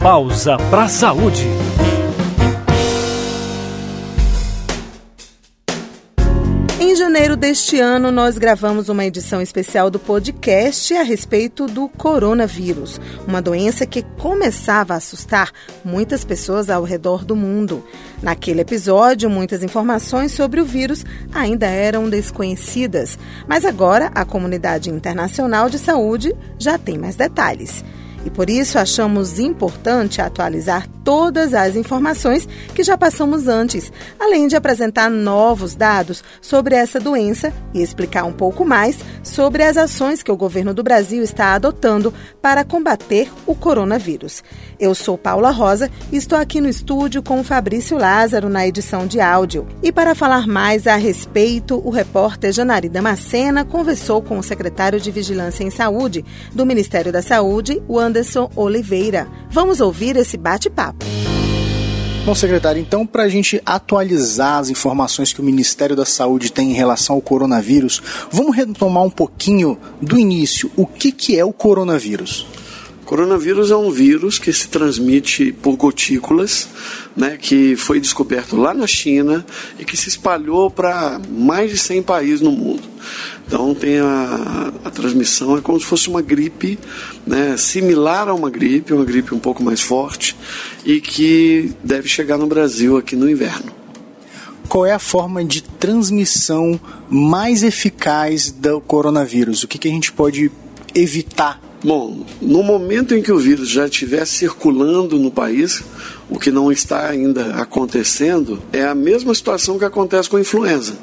pausa 0.00 0.56
para 0.70 0.84
a 0.84 0.88
saúde. 0.88 1.44
Em 6.80 6.94
janeiro 6.94 7.36
deste 7.36 7.80
ano, 7.80 8.12
nós 8.12 8.38
gravamos 8.38 8.88
uma 8.88 9.04
edição 9.04 9.42
especial 9.42 9.90
do 9.90 9.98
podcast 9.98 10.94
a 10.94 11.02
respeito 11.02 11.66
do 11.66 11.88
coronavírus, 11.88 13.00
uma 13.26 13.42
doença 13.42 13.84
que 13.84 14.02
começava 14.18 14.94
a 14.94 14.98
assustar 14.98 15.50
muitas 15.84 16.24
pessoas 16.24 16.70
ao 16.70 16.84
redor 16.84 17.24
do 17.24 17.34
mundo. 17.34 17.84
Naquele 18.22 18.60
episódio, 18.60 19.28
muitas 19.28 19.64
informações 19.64 20.30
sobre 20.30 20.60
o 20.60 20.64
vírus 20.64 21.04
ainda 21.32 21.66
eram 21.66 22.08
desconhecidas, 22.08 23.18
mas 23.48 23.64
agora 23.64 24.12
a 24.14 24.24
comunidade 24.24 24.90
internacional 24.90 25.68
de 25.68 25.78
saúde 25.78 26.34
já 26.56 26.78
tem 26.78 26.96
mais 26.96 27.16
detalhes. 27.16 27.84
E 28.28 28.30
por 28.30 28.50
isso 28.50 28.78
achamos 28.78 29.38
importante 29.38 30.20
atualizar 30.20 30.86
todas 31.08 31.54
as 31.54 31.74
informações 31.74 32.46
que 32.74 32.82
já 32.82 32.98
passamos 32.98 33.48
antes, 33.48 33.90
além 34.20 34.46
de 34.46 34.54
apresentar 34.54 35.08
novos 35.10 35.74
dados 35.74 36.22
sobre 36.38 36.74
essa 36.74 37.00
doença 37.00 37.50
e 37.72 37.80
explicar 37.80 38.24
um 38.24 38.32
pouco 38.34 38.62
mais 38.62 38.98
sobre 39.22 39.62
as 39.62 39.78
ações 39.78 40.22
que 40.22 40.30
o 40.30 40.36
governo 40.36 40.74
do 40.74 40.82
Brasil 40.82 41.22
está 41.22 41.54
adotando 41.54 42.12
para 42.42 42.62
combater 42.62 43.32
o 43.46 43.54
coronavírus. 43.54 44.44
Eu 44.78 44.94
sou 44.94 45.16
Paula 45.16 45.50
Rosa 45.50 45.90
e 46.12 46.16
estou 46.18 46.38
aqui 46.38 46.60
no 46.60 46.68
estúdio 46.68 47.22
com 47.22 47.40
o 47.40 47.44
Fabrício 47.44 47.96
Lázaro 47.96 48.50
na 48.50 48.66
edição 48.66 49.06
de 49.06 49.18
áudio. 49.18 49.66
E 49.82 49.90
para 49.90 50.14
falar 50.14 50.46
mais 50.46 50.86
a 50.86 50.96
respeito, 50.96 51.80
o 51.86 51.88
repórter 51.88 52.52
Janari 52.52 52.90
Damascena 52.90 53.64
conversou 53.64 54.20
com 54.20 54.38
o 54.38 54.42
secretário 54.42 55.00
de 55.00 55.10
Vigilância 55.10 55.64
em 55.64 55.70
Saúde 55.70 56.22
do 56.54 56.66
Ministério 56.66 57.10
da 57.10 57.22
Saúde, 57.22 57.82
o 57.88 57.98
Anderson 57.98 58.50
Oliveira. 58.54 59.26
Vamos 59.50 59.80
ouvir 59.80 60.14
esse 60.14 60.36
bate-papo. 60.36 60.97
Bom, 62.28 62.34
secretário, 62.34 62.78
então, 62.78 63.06
para 63.06 63.22
a 63.22 63.28
gente 63.28 63.58
atualizar 63.64 64.58
as 64.58 64.68
informações 64.68 65.32
que 65.32 65.40
o 65.40 65.44
Ministério 65.44 65.96
da 65.96 66.04
Saúde 66.04 66.52
tem 66.52 66.70
em 66.70 66.74
relação 66.74 67.16
ao 67.16 67.22
coronavírus, 67.22 68.02
vamos 68.30 68.54
retomar 68.54 69.02
um 69.02 69.10
pouquinho 69.10 69.78
do 70.02 70.18
início. 70.18 70.70
O 70.76 70.86
que, 70.86 71.10
que 71.10 71.38
é 71.38 71.44
o 71.44 71.54
coronavírus? 71.54 72.46
Coronavírus 73.08 73.70
é 73.70 73.76
um 73.76 73.90
vírus 73.90 74.38
que 74.38 74.52
se 74.52 74.68
transmite 74.68 75.50
por 75.50 75.78
gotículas, 75.78 76.68
né, 77.16 77.38
que 77.38 77.74
foi 77.74 77.98
descoberto 77.98 78.54
lá 78.54 78.74
na 78.74 78.86
China 78.86 79.46
e 79.78 79.84
que 79.86 79.96
se 79.96 80.10
espalhou 80.10 80.70
para 80.70 81.18
mais 81.26 81.70
de 81.70 81.78
100 81.78 82.02
países 82.02 82.42
no 82.42 82.52
mundo. 82.52 82.82
Então 83.46 83.74
tem 83.74 83.98
a, 83.98 84.74
a 84.84 84.90
transmissão, 84.90 85.56
é 85.56 85.62
como 85.62 85.80
se 85.80 85.86
fosse 85.86 86.10
uma 86.10 86.20
gripe, 86.20 86.78
né, 87.26 87.56
similar 87.56 88.28
a 88.28 88.34
uma 88.34 88.50
gripe, 88.50 88.92
uma 88.92 89.06
gripe 89.06 89.34
um 89.34 89.38
pouco 89.38 89.64
mais 89.64 89.80
forte 89.80 90.36
e 90.84 91.00
que 91.00 91.72
deve 91.82 92.10
chegar 92.10 92.36
no 92.36 92.46
Brasil 92.46 92.98
aqui 92.98 93.16
no 93.16 93.26
inverno. 93.26 93.72
Qual 94.68 94.84
é 94.84 94.92
a 94.92 94.98
forma 94.98 95.42
de 95.42 95.62
transmissão 95.62 96.78
mais 97.08 97.62
eficaz 97.62 98.50
do 98.50 98.82
coronavírus? 98.82 99.62
O 99.62 99.66
que, 99.66 99.78
que 99.78 99.88
a 99.88 99.90
gente 99.90 100.12
pode 100.12 100.52
evitar 100.94 101.67
Bom, 101.82 102.26
no 102.42 102.60
momento 102.64 103.14
em 103.14 103.22
que 103.22 103.30
o 103.30 103.38
vírus 103.38 103.68
já 103.68 103.86
estiver 103.86 104.26
circulando 104.26 105.16
no 105.16 105.30
país, 105.30 105.84
o 106.28 106.36
que 106.36 106.50
não 106.50 106.72
está 106.72 107.08
ainda 107.08 107.54
acontecendo, 107.54 108.60
é 108.72 108.84
a 108.84 108.96
mesma 108.96 109.32
situação 109.32 109.78
que 109.78 109.84
acontece 109.84 110.28
com 110.28 110.36
a 110.36 110.40
influenza. 110.40 110.94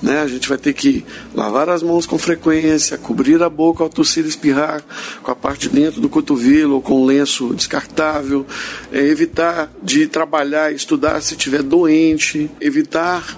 Né? 0.00 0.20
A 0.20 0.28
gente 0.28 0.48
vai 0.48 0.56
ter 0.56 0.72
que 0.72 1.04
lavar 1.34 1.68
as 1.68 1.82
mãos 1.82 2.06
com 2.06 2.16
frequência, 2.16 2.96
cobrir 2.96 3.42
a 3.42 3.50
boca 3.50 3.82
ao 3.82 3.90
tossir 3.90 4.24
e 4.24 4.28
espirrar 4.28 4.84
com 5.20 5.32
a 5.32 5.34
parte 5.34 5.68
de 5.68 5.80
dentro 5.80 6.00
do 6.00 6.08
cotovelo 6.08 6.76
ou 6.76 6.82
com 6.82 7.04
lenço 7.04 7.52
descartável, 7.52 8.46
é, 8.92 9.00
evitar 9.00 9.68
de 9.82 10.06
trabalhar 10.06 10.72
e 10.72 10.76
estudar 10.76 11.20
se 11.22 11.34
estiver 11.34 11.62
doente, 11.62 12.48
evitar 12.60 13.36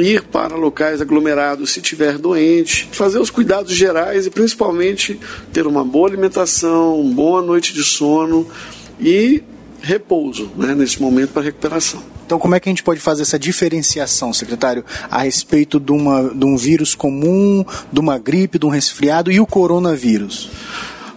ir 0.00 0.22
para 0.24 0.54
locais 0.54 1.00
aglomerados 1.00 1.70
se 1.70 1.80
tiver 1.80 2.18
doente, 2.18 2.88
fazer 2.92 3.18
os 3.18 3.30
cuidados 3.30 3.74
gerais 3.74 4.26
e 4.26 4.30
principalmente 4.30 5.18
ter 5.52 5.66
uma 5.66 5.84
boa 5.84 6.08
alimentação, 6.08 7.00
uma 7.00 7.14
boa 7.14 7.42
noite 7.42 7.72
de 7.72 7.82
sono 7.82 8.46
e 9.00 9.42
repouso 9.80 10.50
né, 10.56 10.74
nesse 10.74 11.00
momento 11.00 11.30
para 11.32 11.42
recuperação. 11.42 12.02
Então, 12.26 12.38
como 12.38 12.54
é 12.54 12.60
que 12.60 12.68
a 12.68 12.72
gente 12.72 12.82
pode 12.82 13.00
fazer 13.00 13.22
essa 13.22 13.38
diferenciação, 13.38 14.34
secretário, 14.34 14.84
a 15.10 15.22
respeito 15.22 15.80
de, 15.80 15.92
uma, 15.92 16.28
de 16.28 16.44
um 16.44 16.58
vírus 16.58 16.94
comum, 16.94 17.64
de 17.90 18.00
uma 18.00 18.18
gripe, 18.18 18.58
de 18.58 18.66
um 18.66 18.68
resfriado 18.68 19.32
e 19.32 19.40
o 19.40 19.46
coronavírus? 19.46 20.50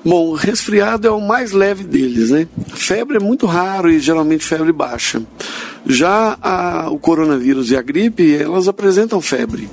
Bom, 0.03 0.33
resfriado 0.33 1.07
é 1.07 1.11
o 1.11 1.21
mais 1.21 1.51
leve 1.51 1.83
deles, 1.83 2.31
né? 2.31 2.47
Febre 2.73 3.17
é 3.17 3.19
muito 3.19 3.45
raro 3.45 3.89
e 3.89 3.99
geralmente 3.99 4.43
febre 4.43 4.71
baixa. 4.71 5.21
Já 5.85 6.37
a, 6.41 6.89
o 6.89 6.97
coronavírus 6.97 7.69
e 7.69 7.77
a 7.77 7.81
gripe, 7.83 8.35
elas 8.35 8.67
apresentam 8.67 9.21
febre. 9.21 9.69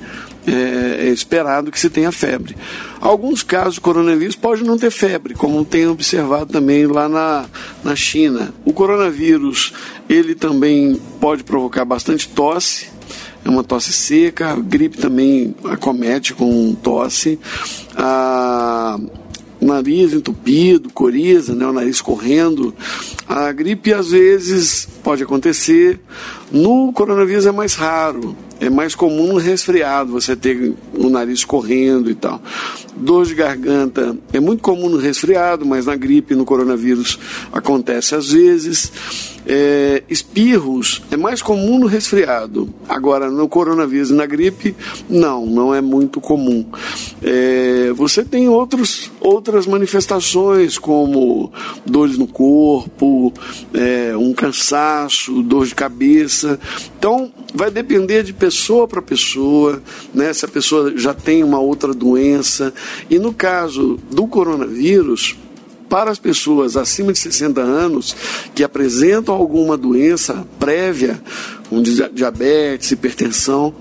É, 0.47 1.07
é, 1.07 1.09
esperado 1.09 1.71
que 1.71 1.79
se 1.79 1.89
tenha 1.89 2.11
febre. 2.11 2.55
Alguns 3.01 3.43
casos 3.43 3.75
de 3.75 3.81
coronavírus 3.81 4.35
pode 4.35 4.63
não 4.63 4.77
ter 4.77 4.89
febre, 4.89 5.33
como 5.33 5.65
tem 5.65 5.87
observado 5.87 6.47
também 6.47 6.87
lá 6.87 7.09
na, 7.09 7.45
na 7.83 7.95
China. 7.95 8.53
O 8.63 8.71
coronavírus, 8.71 9.73
ele 10.07 10.33
também 10.33 10.99
pode 11.19 11.43
provocar 11.43 11.85
bastante 11.85 12.27
tosse, 12.29 12.87
é 13.43 13.49
uma 13.49 13.63
tosse 13.63 13.91
seca, 13.91 14.51
a 14.51 14.55
gripe 14.55 14.97
também 14.97 15.53
acomete 15.65 16.33
com 16.33 16.73
tosse. 16.73 17.39
A 17.95 18.99
nariz 19.65 20.13
entupido, 20.13 20.89
coriza, 20.89 21.53
né, 21.53 21.65
o 21.65 21.73
nariz 21.73 22.01
correndo. 22.01 22.73
A 23.27 23.51
gripe 23.51 23.93
às 23.93 24.11
vezes 24.11 24.87
pode 25.03 25.23
acontecer. 25.23 25.99
No 26.51 26.91
coronavírus 26.93 27.45
é 27.45 27.51
mais 27.51 27.75
raro. 27.75 28.35
É 28.59 28.69
mais 28.69 28.93
comum 28.93 29.27
no 29.27 29.37
resfriado 29.37 30.11
você 30.11 30.35
ter 30.35 30.73
o 30.93 31.09
nariz 31.09 31.45
correndo 31.45 32.09
e 32.09 32.15
tal. 32.15 32.41
Dor 32.95 33.25
de 33.25 33.35
garganta 33.35 34.17
é 34.33 34.39
muito 34.39 34.61
comum 34.61 34.89
no 34.89 34.97
resfriado, 34.97 35.65
mas 35.65 35.85
na 35.85 35.95
gripe, 35.95 36.35
no 36.35 36.45
coronavírus, 36.45 37.19
acontece 37.51 38.15
às 38.15 38.31
vezes. 38.31 38.91
É, 39.45 40.03
espirros 40.09 41.01
é 41.09 41.17
mais 41.17 41.41
comum 41.41 41.79
no 41.79 41.87
resfriado. 41.87 42.71
Agora, 42.87 43.31
no 43.31 43.47
coronavírus 43.47 44.11
e 44.11 44.13
na 44.13 44.25
gripe, 44.25 44.75
não, 45.09 45.45
não 45.45 45.73
é 45.73 45.81
muito 45.81 46.21
comum. 46.21 46.65
É, 47.23 47.91
você 47.95 48.23
tem 48.23 48.47
outros, 48.47 49.11
outras 49.19 49.65
manifestações, 49.65 50.77
como 50.77 51.51
dores 51.85 52.17
no 52.17 52.27
corpo, 52.27 53.33
é, 53.73 54.15
um 54.15 54.33
cansaço, 54.33 55.41
dor 55.41 55.65
de 55.65 55.73
cabeça. 55.73 56.59
Então, 56.97 57.31
vai 57.53 57.71
depender 57.71 58.23
de 58.23 58.33
pessoa 58.33 58.87
para 58.87 59.01
pessoa, 59.01 59.81
né? 60.13 60.31
se 60.33 60.45
a 60.45 60.47
pessoa 60.47 60.93
já 60.95 61.13
tem 61.13 61.43
uma 61.43 61.59
outra 61.59 61.93
doença. 61.93 62.73
E 63.09 63.19
no 63.19 63.33
caso 63.33 63.99
do 64.11 64.27
coronavírus, 64.27 65.37
para 65.89 66.11
as 66.11 66.19
pessoas 66.19 66.77
acima 66.77 67.11
de 67.11 67.19
60 67.19 67.59
anos 67.61 68.15
que 68.53 68.63
apresentam 68.63 69.33
alguma 69.33 69.75
doença 69.75 70.45
prévia, 70.59 71.19
como 71.67 71.81
diabetes, 71.81 72.91
hipertensão, 72.91 73.73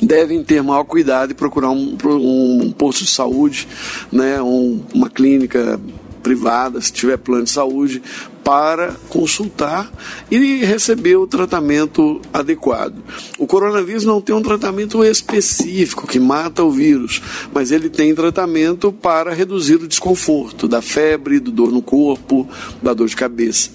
devem 0.00 0.42
ter 0.42 0.62
maior 0.62 0.84
cuidado 0.84 1.32
e 1.32 1.34
procurar 1.34 1.70
um, 1.70 1.96
um 2.04 2.72
posto 2.72 3.04
de 3.04 3.10
saúde, 3.10 3.68
né, 4.10 4.40
um, 4.40 4.80
uma 4.94 5.10
clínica 5.10 5.78
privada, 6.22 6.80
se 6.80 6.92
tiver 6.92 7.16
plano 7.16 7.44
de 7.44 7.50
saúde, 7.50 8.02
para 8.48 8.96
consultar 9.10 9.92
e 10.30 10.64
receber 10.64 11.16
o 11.16 11.26
tratamento 11.26 12.18
adequado. 12.32 12.94
O 13.38 13.46
coronavírus 13.46 14.06
não 14.06 14.22
tem 14.22 14.34
um 14.34 14.40
tratamento 14.40 15.04
específico 15.04 16.06
que 16.06 16.18
mata 16.18 16.64
o 16.64 16.70
vírus, 16.70 17.20
mas 17.52 17.70
ele 17.70 17.90
tem 17.90 18.14
tratamento 18.14 18.90
para 18.90 19.34
reduzir 19.34 19.74
o 19.74 19.86
desconforto 19.86 20.66
da 20.66 20.80
febre, 20.80 21.40
do 21.40 21.50
dor 21.50 21.70
no 21.70 21.82
corpo, 21.82 22.48
da 22.82 22.94
dor 22.94 23.06
de 23.06 23.16
cabeça 23.16 23.68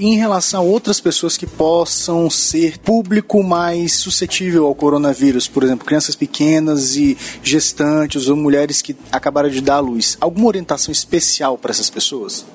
em 0.00 0.16
relação 0.16 0.62
a 0.62 0.64
outras 0.64 0.98
pessoas 0.98 1.36
que 1.36 1.46
possam 1.46 2.30
ser 2.30 2.78
público 2.78 3.42
mais 3.42 3.96
suscetível 3.96 4.66
ao 4.66 4.74
coronavírus, 4.74 5.46
por 5.46 5.62
exemplo, 5.62 5.84
crianças 5.84 6.16
pequenas 6.16 6.96
e 6.96 7.18
gestantes 7.42 8.26
ou 8.26 8.34
mulheres 8.34 8.80
que 8.80 8.96
acabaram 9.12 9.50
de 9.50 9.60
dar 9.60 9.74
à 9.74 9.80
luz, 9.80 10.16
alguma 10.18 10.46
orientação 10.46 10.90
especial 10.90 11.58
para 11.58 11.72
essas 11.72 11.90
pessoas? 11.90 12.46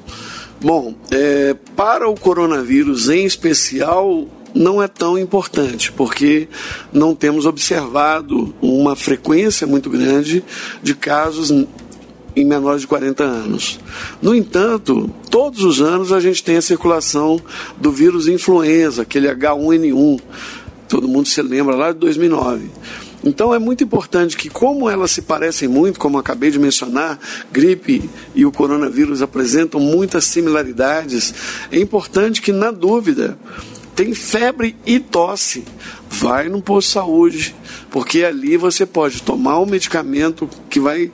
Bom, 0.65 0.95
é, 1.11 1.55
para 1.75 2.09
o 2.09 2.19
coronavírus 2.19 3.07
em 3.07 3.23
especial, 3.23 4.25
não 4.51 4.81
é 4.81 4.87
tão 4.87 5.15
importante, 5.15 5.91
porque 5.91 6.47
não 6.91 7.13
temos 7.13 7.45
observado 7.45 8.51
uma 8.59 8.95
frequência 8.95 9.67
muito 9.67 9.91
grande 9.91 10.43
de 10.81 10.95
casos 10.95 11.51
em 12.35 12.43
menores 12.43 12.81
de 12.81 12.87
40 12.87 13.23
anos. 13.23 13.79
No 14.19 14.33
entanto, 14.33 15.07
todos 15.29 15.63
os 15.63 15.83
anos 15.83 16.11
a 16.11 16.19
gente 16.19 16.43
tem 16.43 16.57
a 16.57 16.63
circulação 16.63 17.39
do 17.77 17.91
vírus 17.91 18.27
influenza, 18.27 19.03
aquele 19.03 19.27
H1N1. 19.27 20.19
Todo 20.89 21.07
mundo 21.07 21.27
se 21.27 21.43
lembra 21.43 21.75
lá 21.75 21.91
de 21.91 21.99
2009. 21.99 22.71
Então 23.25 23.51
é 23.53 23.57
muito 23.57 23.83
importante 23.83 24.37
que, 24.37 24.49
como 24.49 24.87
elas 24.87 25.09
se 25.09 25.23
parecem 25.23 25.67
muito, 25.67 25.99
como 25.99 26.19
acabei 26.19 26.51
de 26.51 26.59
mencionar, 26.59 27.19
gripe 27.51 28.07
e 28.35 28.45
o 28.45 28.51
coronavírus 28.51 29.23
apresentam 29.23 29.81
muitas 29.81 30.25
similaridades, 30.25 31.33
é 31.71 31.79
importante 31.79 32.39
que, 32.39 32.51
na 32.51 32.69
dúvida, 32.69 33.35
tem 33.95 34.13
febre 34.13 34.75
e 34.85 34.99
tosse, 34.99 35.63
vai 36.07 36.49
no 36.49 36.61
posto 36.61 36.87
de 36.87 36.93
saúde, 36.93 37.55
porque 37.89 38.23
ali 38.23 38.57
você 38.57 38.85
pode 38.85 39.23
tomar 39.23 39.59
um 39.59 39.65
medicamento 39.65 40.47
que 40.69 40.79
vai 40.79 41.11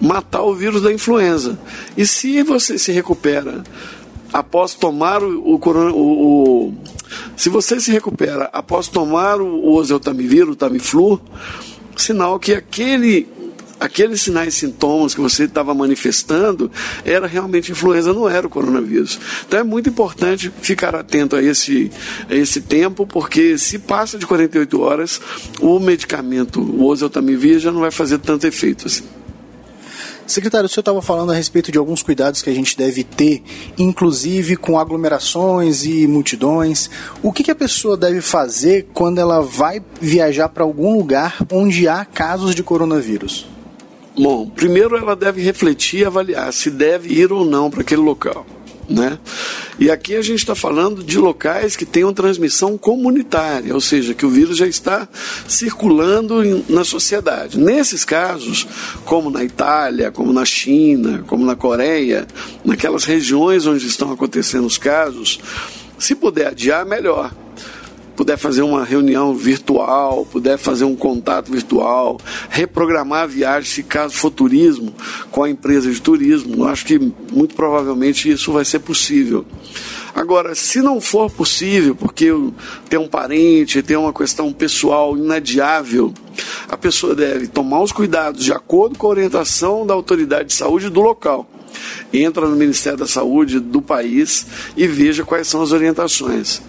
matar 0.00 0.42
o 0.42 0.54
vírus 0.54 0.82
da 0.82 0.92
influenza. 0.92 1.58
E 1.96 2.06
se 2.06 2.42
você 2.42 2.76
se 2.76 2.92
recupera 2.92 3.62
após 4.32 4.74
tomar 4.74 5.22
o, 5.22 5.54
o, 5.54 5.60
o, 5.64 6.74
se 7.36 7.48
você 7.48 7.80
se 7.80 7.90
recupera 7.90 8.48
após 8.52 8.88
tomar 8.88 9.40
o, 9.40 9.72
oseltamivir, 9.74 10.48
o 10.48 10.56
Tamiflu, 10.56 11.20
sinal 11.96 12.38
que 12.38 12.52
aquele 12.52 13.28
aqueles 13.80 14.22
sinais 14.22 14.54
e 14.54 14.58
sintomas 14.58 15.14
que 15.14 15.20
você 15.20 15.44
estava 15.44 15.74
manifestando 15.74 16.70
era 17.04 17.26
realmente 17.26 17.72
influenza, 17.72 18.12
não 18.12 18.28
era 18.28 18.46
o 18.46 18.50
coronavírus. 18.50 19.18
Então 19.46 19.60
é 19.60 19.62
muito 19.62 19.88
importante 19.88 20.50
ficar 20.62 20.94
atento 20.94 21.36
a 21.36 21.42
esse, 21.42 21.90
a 22.28 22.34
esse 22.34 22.60
tempo, 22.60 23.06
porque 23.06 23.58
se 23.58 23.78
passa 23.78 24.18
de 24.18 24.26
48 24.26 24.80
horas, 24.80 25.20
o 25.60 25.78
medicamento, 25.78 26.60
o 26.60 26.84
oseltamivir, 26.84 27.58
já 27.58 27.70
não 27.70 27.80
vai 27.80 27.90
fazer 27.90 28.18
tanto 28.18 28.46
efeito 28.46 28.86
assim. 28.86 29.04
Secretário, 30.26 30.66
o 30.66 30.68
senhor 30.68 30.80
estava 30.80 31.02
falando 31.02 31.32
a 31.32 31.34
respeito 31.34 31.70
de 31.70 31.76
alguns 31.76 32.02
cuidados 32.02 32.40
que 32.40 32.48
a 32.48 32.54
gente 32.54 32.76
deve 32.76 33.04
ter, 33.04 33.42
inclusive 33.76 34.56
com 34.56 34.78
aglomerações 34.78 35.84
e 35.84 36.06
multidões. 36.06 36.88
O 37.22 37.30
que, 37.30 37.42
que 37.42 37.50
a 37.50 37.54
pessoa 37.54 37.96
deve 37.96 38.22
fazer 38.22 38.88
quando 38.94 39.18
ela 39.18 39.42
vai 39.42 39.82
viajar 40.00 40.48
para 40.48 40.64
algum 40.64 40.96
lugar 40.96 41.36
onde 41.52 41.86
há 41.86 42.04
casos 42.04 42.54
de 42.54 42.62
coronavírus? 42.62 43.46
Bom, 44.16 44.48
primeiro 44.48 44.96
ela 44.96 45.14
deve 45.14 45.42
refletir 45.42 46.00
e 46.00 46.04
avaliar 46.04 46.52
se 46.52 46.70
deve 46.70 47.12
ir 47.12 47.32
ou 47.32 47.44
não 47.44 47.70
para 47.70 47.82
aquele 47.82 48.00
local. 48.00 48.46
Né? 48.88 49.18
E 49.78 49.90
aqui 49.90 50.14
a 50.14 50.22
gente 50.22 50.38
está 50.38 50.54
falando 50.54 51.02
de 51.02 51.18
locais 51.18 51.76
que 51.76 51.84
tenham 51.84 52.14
transmissão 52.14 52.78
comunitária, 52.78 53.74
ou 53.74 53.80
seja, 53.80 54.14
que 54.14 54.24
o 54.24 54.30
vírus 54.30 54.56
já 54.56 54.66
está 54.66 55.08
circulando 55.48 56.64
na 56.68 56.84
sociedade. 56.84 57.58
Nesses 57.58 58.04
casos, 58.04 58.66
como 59.04 59.30
na 59.30 59.42
Itália, 59.42 60.12
como 60.12 60.32
na 60.32 60.44
China, 60.44 61.24
como 61.26 61.44
na 61.44 61.56
Coreia, 61.56 62.26
naquelas 62.64 63.04
regiões 63.04 63.66
onde 63.66 63.86
estão 63.86 64.12
acontecendo 64.12 64.66
os 64.66 64.78
casos, 64.78 65.40
se 65.98 66.14
puder 66.14 66.48
adiar, 66.48 66.86
melhor 66.86 67.32
puder 68.16 68.36
fazer 68.36 68.62
uma 68.62 68.84
reunião 68.84 69.34
virtual, 69.34 70.26
puder 70.26 70.56
fazer 70.56 70.84
um 70.84 70.96
contato 70.96 71.50
virtual, 71.50 72.18
reprogramar 72.48 73.22
a 73.22 73.26
viagem, 73.26 73.70
se 73.70 73.82
caso 73.82 74.14
for 74.14 74.30
turismo, 74.30 74.94
com 75.30 75.42
a 75.42 75.50
empresa 75.50 75.90
de 75.90 76.00
turismo, 76.00 76.64
acho 76.64 76.84
que 76.84 76.98
muito 77.32 77.54
provavelmente 77.54 78.30
isso 78.30 78.52
vai 78.52 78.64
ser 78.64 78.80
possível. 78.80 79.44
Agora, 80.14 80.54
se 80.54 80.80
não 80.80 81.00
for 81.00 81.28
possível, 81.28 81.94
porque 81.96 82.28
tem 82.88 82.98
um 82.98 83.08
parente, 83.08 83.82
tem 83.82 83.96
uma 83.96 84.12
questão 84.12 84.52
pessoal 84.52 85.16
inadiável, 85.16 86.14
a 86.68 86.76
pessoa 86.76 87.14
deve 87.14 87.48
tomar 87.48 87.82
os 87.82 87.90
cuidados 87.90 88.44
de 88.44 88.52
acordo 88.52 88.96
com 88.96 89.08
a 89.08 89.10
orientação 89.10 89.84
da 89.84 89.92
autoridade 89.92 90.48
de 90.48 90.54
saúde 90.54 90.88
do 90.88 91.00
local 91.00 91.48
entra 92.12 92.46
no 92.46 92.54
Ministério 92.54 92.98
da 92.98 93.06
Saúde 93.06 93.58
do 93.58 93.82
país 93.82 94.46
e 94.76 94.86
veja 94.86 95.24
quais 95.24 95.48
são 95.48 95.60
as 95.60 95.72
orientações 95.72 96.62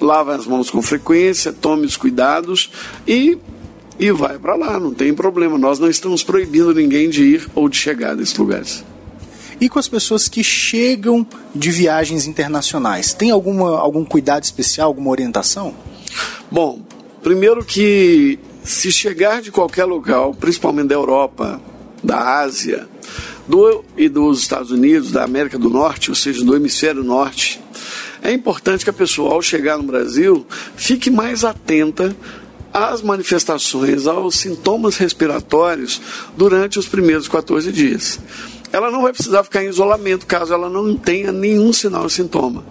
lava 0.00 0.34
as 0.34 0.46
mãos 0.46 0.70
com 0.70 0.82
frequência, 0.82 1.52
tome 1.52 1.86
os 1.86 1.96
cuidados 1.96 2.70
e, 3.06 3.38
e 3.98 4.10
vai 4.10 4.38
para 4.38 4.54
lá, 4.54 4.78
não 4.78 4.92
tem 4.92 5.14
problema. 5.14 5.58
Nós 5.58 5.78
não 5.78 5.88
estamos 5.88 6.22
proibindo 6.22 6.74
ninguém 6.74 7.08
de 7.08 7.22
ir 7.22 7.50
ou 7.54 7.68
de 7.68 7.76
chegar 7.76 8.14
nesses 8.14 8.36
lugares. 8.36 8.84
E 9.60 9.68
com 9.68 9.78
as 9.78 9.88
pessoas 9.88 10.28
que 10.28 10.44
chegam 10.44 11.26
de 11.54 11.70
viagens 11.70 12.26
internacionais, 12.26 13.14
tem 13.14 13.30
alguma, 13.30 13.78
algum 13.78 14.04
cuidado 14.04 14.44
especial, 14.44 14.88
alguma 14.88 15.10
orientação? 15.10 15.74
Bom, 16.50 16.82
primeiro 17.22 17.64
que 17.64 18.38
se 18.62 18.92
chegar 18.92 19.40
de 19.40 19.50
qualquer 19.50 19.84
lugar, 19.84 20.30
principalmente 20.34 20.88
da 20.88 20.94
Europa, 20.94 21.60
da 22.02 22.40
Ásia, 22.40 22.86
do, 23.48 23.84
e 23.96 24.08
dos 24.08 24.40
Estados 24.40 24.70
Unidos, 24.70 25.10
da 25.10 25.24
América 25.24 25.58
do 25.58 25.70
Norte, 25.70 26.10
ou 26.10 26.14
seja, 26.14 26.44
do 26.44 26.54
hemisfério 26.54 27.02
norte, 27.02 27.60
é 28.22 28.32
importante 28.32 28.84
que 28.84 28.90
a 28.90 28.92
pessoa, 28.92 29.32
ao 29.32 29.42
chegar 29.42 29.76
no 29.76 29.84
Brasil, 29.84 30.46
fique 30.76 31.10
mais 31.10 31.44
atenta 31.44 32.14
às 32.72 33.00
manifestações, 33.00 34.06
aos 34.06 34.36
sintomas 34.36 34.96
respiratórios 34.96 36.00
durante 36.36 36.78
os 36.78 36.86
primeiros 36.86 37.28
14 37.28 37.72
dias. 37.72 38.20
Ela 38.72 38.90
não 38.90 39.02
vai 39.02 39.12
precisar 39.12 39.44
ficar 39.44 39.64
em 39.64 39.68
isolamento 39.68 40.26
caso 40.26 40.52
ela 40.52 40.68
não 40.68 40.94
tenha 40.96 41.32
nenhum 41.32 41.72
sinal 41.72 42.06
e 42.06 42.10
sintoma. 42.10 42.64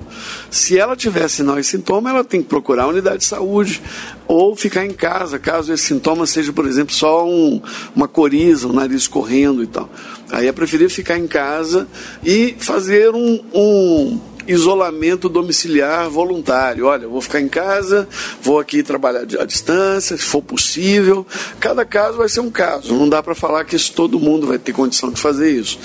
Se 0.52 0.78
ela 0.78 0.96
tiver 0.96 1.28
sinal 1.28 1.58
e 1.58 1.64
sintoma, 1.64 2.10
ela 2.10 2.24
tem 2.24 2.44
que 2.44 2.50
procurar 2.50 2.84
a 2.84 2.88
unidade 2.88 3.20
de 3.20 3.26
saúde 3.26 3.82
ou 4.28 4.56
ficar 4.56 4.86
em 4.86 4.92
casa, 4.92 5.40
caso 5.40 5.74
esse 5.74 5.86
sintoma 5.86 6.28
seja, 6.28 6.52
por 6.52 6.68
exemplo, 6.68 6.94
só 6.94 7.26
um, 7.28 7.62
uma 7.96 8.08
coriza, 8.08 8.68
um 8.68 8.74
nariz 8.74 9.08
correndo 9.08 9.64
e 9.64 9.68
tal. 9.68 9.90
Aí 10.32 10.48
é 10.48 10.52
preferível 10.52 10.90
ficar 10.90 11.18
em 11.18 11.28
casa 11.28 11.88
e 12.24 12.56
fazer 12.60 13.12
um, 13.16 13.44
um 13.54 14.20
isolamento 14.48 15.30
domiciliar 15.30 16.10
voluntário. 16.10 16.86
Olha, 16.86 17.08
vou 17.08 17.22
ficar 17.22 17.42
em 17.42 17.48
casa, 17.48 18.08
vou 18.42 18.60
aqui 18.60 18.84
trabalhar 18.84 19.22
à 19.22 19.46
distância, 19.46 20.18
se 20.18 20.24
for 20.24 20.42
possível. 20.42 21.26
Cada 21.60 21.86
caso 21.86 22.18
vai 22.18 22.30
ser 22.30 22.42
um 22.42 22.52
caso. 22.52 22.94
Não 22.94 23.08
dá 23.10 23.22
para 23.22 23.36
falar 23.36 23.66
que 23.66 23.76
isso, 23.76 23.94
todo 23.94 24.20
mundo 24.20 24.48
vai 24.48 24.58
ter 24.58 24.74
condição 24.74 25.12
de 25.12 25.20
fazer 25.20 25.52
isso. 25.52 25.80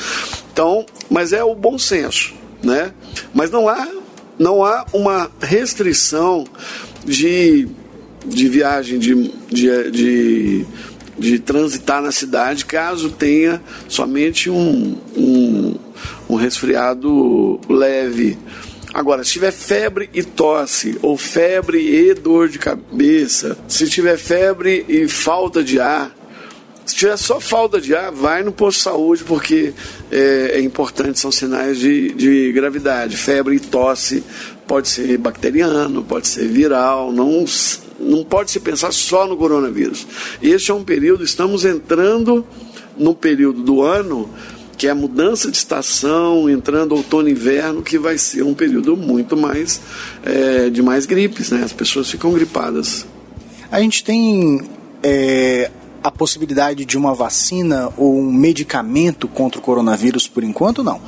Então, 0.53 0.85
mas 1.09 1.33
é 1.33 1.43
o 1.43 1.55
bom 1.55 1.79
senso, 1.79 2.33
né? 2.63 2.93
Mas 3.33 3.51
não 3.51 3.69
há, 3.69 3.89
não 4.39 4.65
há 4.65 4.85
uma 4.93 5.31
restrição 5.41 6.45
de, 7.05 7.69
de 8.27 8.49
viagem, 8.49 8.99
de, 8.99 9.33
de, 9.49 9.91
de 9.91 10.67
de 11.21 11.39
transitar 11.39 12.03
na 12.03 12.11
cidade 12.11 12.65
caso 12.65 13.11
tenha 13.11 13.63
somente 13.87 14.49
um, 14.49 14.97
um, 15.15 15.75
um 16.29 16.35
resfriado 16.35 17.61
leve. 17.69 18.39
Agora, 18.93 19.23
se 19.23 19.33
tiver 19.33 19.53
febre 19.53 20.11
e 20.13 20.25
tosse, 20.25 20.99
ou 21.03 21.17
febre 21.17 21.79
e 21.79 22.15
dor 22.15 22.49
de 22.49 22.59
cabeça, 22.59 23.57
se 23.69 23.89
tiver 23.89 24.17
febre 24.17 24.85
e 24.89 25.07
falta 25.07 25.63
de 25.63 25.79
ar, 25.79 26.11
se 26.85 26.97
tiver 26.97 27.17
só 27.17 27.39
falta 27.39 27.81
de 27.81 27.95
ar, 27.95 28.11
vai 28.11 28.43
no 28.43 28.51
posto 28.51 28.79
de 28.79 28.85
saúde, 28.85 29.23
porque 29.23 29.73
é, 30.11 30.53
é 30.55 30.61
importante, 30.61 31.21
são 31.21 31.31
sinais 31.31 31.79
de, 31.79 32.13
de 32.15 32.51
gravidade. 32.51 33.17
Febre 33.17 33.57
e 33.57 33.61
tosse 33.61 34.25
pode 34.67 34.89
ser 34.89 35.17
bacteriano, 35.19 36.03
pode 36.03 36.27
ser 36.27 36.49
viral, 36.49 37.13
não, 37.13 37.45
não 38.01 38.25
pode 38.25 38.51
se 38.51 38.59
pensar 38.59 38.93
só 38.93 39.27
no 39.27 39.37
coronavírus. 39.37 40.07
Este 40.43 40.71
é 40.71 40.75
um 40.75 40.83
período, 40.83 41.23
estamos 41.23 41.65
entrando 41.65 42.45
no 42.97 43.15
período 43.15 43.63
do 43.63 43.83
ano 43.83 44.29
que 44.81 44.87
é 44.87 44.91
a 44.91 44.95
mudança 44.95 45.51
de 45.51 45.59
estação, 45.59 46.49
entrando 46.49 46.95
outono 46.95 47.29
e 47.29 47.33
inverno, 47.33 47.83
que 47.83 47.99
vai 47.99 48.17
ser 48.17 48.43
um 48.45 48.55
período 48.55 48.97
muito 48.97 49.37
mais 49.37 49.79
é, 50.25 50.71
de 50.71 50.83
mais 50.83 51.05
gripes, 51.05 51.51
né? 51.51 51.63
As 51.63 51.73
pessoas 51.73 52.11
ficam 52.11 52.33
gripadas. 52.33 53.05
A 53.71 53.79
gente 53.79 54.03
tem 54.03 54.63
é, 55.03 55.71
a 56.03 56.11
possibilidade 56.11 56.87
de 56.87 56.97
uma 56.97 57.13
vacina 57.13 57.93
ou 57.95 58.19
um 58.19 58.33
medicamento 58.33 59.29
contra 59.29 59.61
o 59.61 59.63
coronavírus 59.63 60.27
por 60.27 60.43
enquanto, 60.43 60.83
não? 60.83 60.99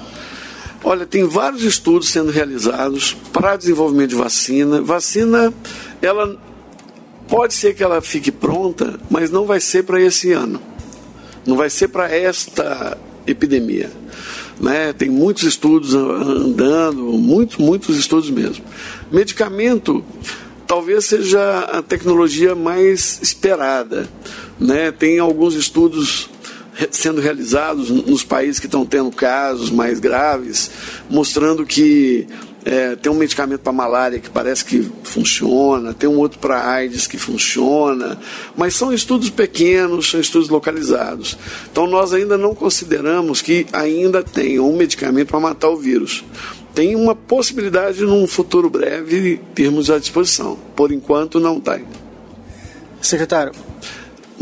Olha, 0.85 1.07
tem 1.07 1.25
vários 1.25 1.63
estudos 1.63 2.11
sendo 2.11 2.31
realizados 2.31 3.17
para 3.33 3.57
desenvolvimento 3.57 4.11
de 4.11 4.17
vacina. 4.17 4.83
Vacina, 4.83 5.51
ela 6.03 6.39
pode 7.33 7.55
ser 7.55 7.75
que 7.75 7.83
ela 7.83 8.03
fique 8.03 8.31
pronta, 8.31 9.01
mas 9.11 9.31
não 9.31 9.47
vai 9.47 9.59
ser 9.59 9.85
para 9.85 9.99
esse 9.99 10.33
ano. 10.33 10.61
Não 11.47 11.57
vai 11.57 11.71
ser 11.71 11.89
para 11.89 12.15
esta 12.15 12.99
epidemia. 13.27 13.91
Né? 14.61 14.93
Tem 14.93 15.09
muitos 15.09 15.45
estudos 15.45 15.95
andando, 15.95 17.05
muitos, 17.05 17.57
muitos 17.57 17.97
estudos 17.97 18.29
mesmo. 18.29 18.63
Medicamento 19.11 20.05
talvez 20.67 21.07
seja 21.07 21.61
a 21.61 21.81
tecnologia 21.81 22.55
mais 22.55 23.19
esperada. 23.23 24.07
Né? 24.61 24.93
Tem 24.93 25.19
alguns 25.19 25.55
estudos 25.55 26.29
sendo 26.91 27.19
realizados 27.19 27.89
nos 27.89 28.23
países 28.23 28.61
que 28.61 28.67
estão 28.67 28.85
tendo 28.85 29.11
casos 29.11 29.71
mais 29.71 29.99
graves, 29.99 30.71
mostrando 31.09 31.65
que 31.65 32.27
é, 32.65 32.95
tem 32.97 33.11
um 33.11 33.17
medicamento 33.17 33.61
para 33.61 33.73
malária 33.73 34.19
que 34.19 34.31
parece 34.31 34.65
que 34.65 34.89
funciona, 35.03 35.93
tem 35.93 36.09
um 36.09 36.19
outro 36.19 36.39
para 36.39 36.65
AIDS 36.65 37.07
que 37.07 37.19
funciona, 37.19 38.19
mas 38.57 38.75
são 38.75 38.93
estudos 38.93 39.31
pequenos, 39.31 40.11
são 40.11 40.21
estudos 40.21 40.49
localizados. 40.49 41.37
Então 41.71 41.87
nós 41.87 42.13
ainda 42.13 42.39
não 42.39 42.55
consideramos 42.55 43.43
que 43.43 43.67
ainda 43.73 44.23
tem 44.23 44.61
um 44.61 44.77
medicamento 44.77 45.29
para 45.29 45.41
matar 45.41 45.71
o 45.71 45.77
vírus. 45.77 46.25
Tem 46.75 46.95
uma 46.95 47.15
possibilidade 47.15 48.01
num 48.03 48.27
futuro 48.27 48.71
breve 48.71 49.41
termos 49.55 49.91
à 49.91 49.99
disposição. 49.99 50.59
Por 50.75 50.91
enquanto 50.91 51.39
não 51.39 51.61
tem. 51.61 51.85
Secretário, 53.01 53.53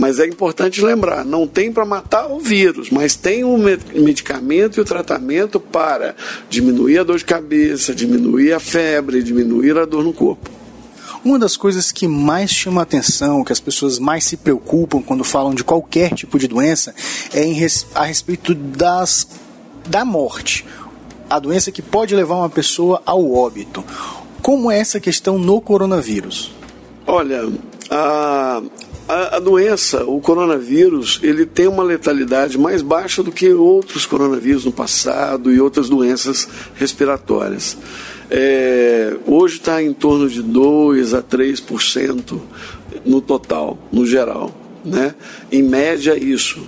Mas 0.00 0.18
é 0.18 0.26
importante 0.26 0.82
lembrar, 0.82 1.26
não 1.26 1.46
tem 1.46 1.70
para 1.70 1.84
matar 1.84 2.26
o 2.26 2.40
vírus, 2.40 2.88
mas 2.88 3.16
tem 3.16 3.44
o 3.44 3.58
medicamento 3.58 4.78
e 4.78 4.80
o 4.80 4.84
tratamento 4.84 5.60
para 5.60 6.16
diminuir 6.48 7.00
a 7.00 7.04
dor 7.04 7.18
de 7.18 7.24
cabeça, 7.26 7.94
diminuir 7.94 8.54
a 8.54 8.58
febre, 8.58 9.22
diminuir 9.22 9.76
a 9.76 9.84
dor 9.84 10.02
no 10.02 10.14
corpo. 10.14 10.48
Uma 11.22 11.38
das 11.38 11.54
coisas 11.54 11.92
que 11.92 12.08
mais 12.08 12.50
chama 12.50 12.80
a 12.80 12.84
atenção, 12.84 13.44
que 13.44 13.52
as 13.52 13.60
pessoas 13.60 13.98
mais 13.98 14.24
se 14.24 14.38
preocupam 14.38 15.02
quando 15.02 15.22
falam 15.22 15.54
de 15.54 15.62
qualquer 15.62 16.14
tipo 16.14 16.38
de 16.38 16.48
doença, 16.48 16.94
é 17.34 17.44
em 17.44 17.52
res, 17.52 17.86
a 17.94 18.04
respeito 18.04 18.54
das, 18.54 19.28
da 19.86 20.02
morte. 20.02 20.64
A 21.28 21.38
doença 21.38 21.70
que 21.70 21.82
pode 21.82 22.16
levar 22.16 22.36
uma 22.36 22.48
pessoa 22.48 23.02
ao 23.04 23.30
óbito. 23.30 23.84
Como 24.40 24.70
é 24.70 24.78
essa 24.78 24.98
questão 24.98 25.38
no 25.38 25.60
coronavírus? 25.60 26.54
Olha, 27.06 27.52
a, 27.90 28.62
a, 29.10 29.36
a, 29.36 29.38
doença, 29.40 30.04
o 30.04 30.20
coronavírus, 30.20 31.18
ele 31.22 31.44
tem 31.44 31.66
uma 31.66 31.82
letalidade 31.82 32.56
mais 32.56 32.80
baixa 32.80 33.22
do 33.22 33.32
que 33.32 33.52
outros 33.52 34.06
coronavírus 34.06 34.64
no 34.64 34.70
passado 34.70 35.52
e 35.52 35.60
outras 35.60 35.88
doenças 35.88 36.48
respiratórias. 36.76 37.76
É, 38.30 39.16
hoje 39.26 39.56
está 39.56 39.82
em 39.82 39.92
torno 39.92 40.28
de 40.28 40.40
2 40.40 41.14
a 41.14 41.22
3% 41.22 42.40
no 43.04 43.20
total, 43.20 43.76
no 43.90 44.06
geral. 44.06 44.54
Né? 44.84 45.14
Em 45.50 45.62
média, 45.62 46.16
isso. 46.16 46.60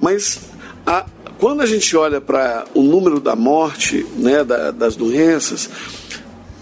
Mas 0.00 0.40
a, 0.84 1.06
quando 1.38 1.60
a 1.60 1.66
gente 1.66 1.96
olha 1.96 2.20
para 2.20 2.64
o 2.74 2.82
número 2.82 3.20
da 3.20 3.36
morte, 3.36 4.04
né, 4.18 4.42
da, 4.42 4.72
das 4.72 4.96
doenças, 4.96 5.70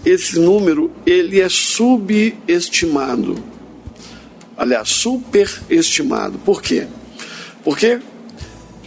esse 0.05 0.39
número 0.39 0.91
ele 1.03 1.41
é 1.41 1.49
subestimado. 1.49 3.35
Aliás, 4.59 4.89
superestimado. 4.89 6.37
Por 6.39 6.61
quê? 6.61 6.85
Porque 7.63 8.01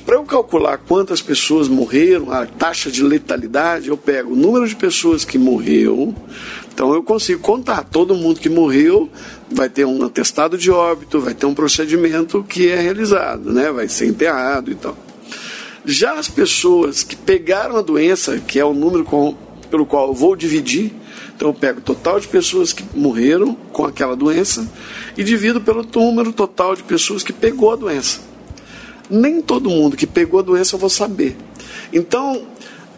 para 0.05 0.17
eu 0.17 0.25
calcular 0.25 0.77
quantas 0.77 1.23
pessoas 1.23 1.67
morreram, 1.67 2.31
a 2.31 2.45
taxa 2.45 2.91
de 2.91 3.03
letalidade, 3.03 3.89
eu 3.89 3.97
pego 3.97 4.35
o 4.35 4.37
número 4.37 4.69
de 4.69 4.77
pessoas 4.77 5.25
que 5.25 5.39
morreu, 5.39 6.15
então 6.75 6.93
eu 6.93 7.03
consigo 7.03 7.41
contar 7.41 7.85
todo 7.85 8.15
mundo 8.15 8.39
que 8.39 8.51
morreu, 8.51 9.09
vai 9.51 9.71
ter 9.71 9.87
um 9.87 10.05
atestado 10.05 10.59
de 10.59 10.71
óbito, 10.71 11.21
vai 11.21 11.33
ter 11.33 11.47
um 11.47 11.55
procedimento 11.55 12.45
que 12.47 12.69
é 12.69 12.79
realizado, 12.79 13.51
né? 13.51 13.73
vai 13.73 13.89
ser 13.89 14.09
enterrado 14.09 14.71
e 14.71 14.75
tal. 14.75 14.97
Já 15.87 16.15
as 16.15 16.29
pessoas 16.29 17.03
que 17.03 17.17
pegaram 17.17 17.79
a 17.79 17.83
doença, 17.83 18.39
que 18.39 18.59
é 18.59 18.65
o 18.65 18.75
número 18.75 19.05
com, 19.05 19.35
pelo 19.71 19.87
qual 19.87 20.09
eu 20.09 20.15
vou 20.15 20.37
dividir, 20.37 20.93
então 21.35 21.49
eu 21.49 21.55
pego 21.55 21.81
o 21.81 21.83
total 21.83 22.21
de 22.21 22.29
pessoas 22.29 22.73
que 22.73 22.85
morreram 22.95 23.55
com 23.73 23.85
aquela 23.85 24.15
doença 24.15 24.71
e 25.17 25.25
divido 25.25 25.61
pelo 25.61 25.85
número 25.95 26.33
total 26.33 26.75
de 26.77 26.83
pessoas 26.83 27.23
que 27.23 27.33
pegou 27.33 27.73
a 27.73 27.77
doença 27.77 28.33
nem 29.13 29.43
todo 29.43 29.69
mundo 29.69 29.97
que 29.97 30.07
pegou 30.07 30.41
a 30.41 30.43
doença 30.43 30.75
eu 30.75 30.79
vou 30.81 30.89
saber. 30.89 31.37
Então, 31.93 32.47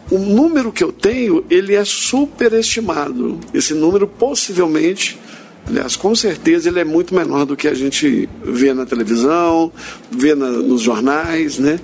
o 0.09 0.17
número 0.17 0.71
que 0.71 0.83
eu 0.83 0.91
tenho, 0.91 1.43
ele 1.49 1.75
é 1.75 1.83
superestimado. 1.83 3.39
Esse 3.53 3.73
número 3.73 4.07
possivelmente, 4.07 5.19
aliás, 5.67 5.95
com 5.95 6.15
certeza 6.15 6.69
ele 6.69 6.79
é 6.79 6.85
muito 6.85 7.13
menor 7.13 7.45
do 7.45 7.57
que 7.57 7.67
a 7.67 7.73
gente 7.73 8.29
vê 8.43 8.73
na 8.73 8.85
televisão, 8.85 9.71
vê 10.09 10.33
na, 10.33 10.49
nos 10.49 10.81
jornais, 10.81 11.59
né? 11.59 11.79